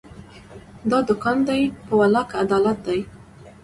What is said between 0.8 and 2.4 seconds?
دا دوکان دی، په والله که